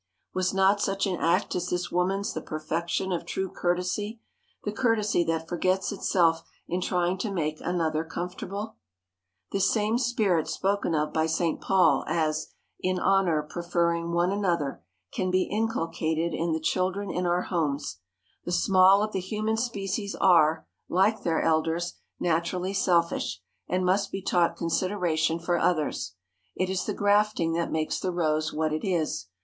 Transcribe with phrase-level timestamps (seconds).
[0.33, 4.19] Was not such an act as this woman's the perfection of true courtesy,
[4.63, 8.77] the courtesy that forgets itself in trying to make another comfortable?
[9.51, 12.47] [Sidenote: TEACHING GOOD MANNERS] This same spirit spoken of by Saint Paul as
[12.79, 17.97] "in honor preferring one another" can be inculcated in the children in our homes.
[18.43, 24.23] The small of the human species are, like their elders, naturally selfish, and must be
[24.23, 26.15] taught consideration for others.
[26.55, 29.27] It is the grafting that makes the rose what it is.